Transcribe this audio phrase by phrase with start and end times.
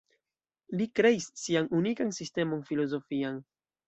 [0.77, 3.39] Li kreis sian unikan sistemon filozofian.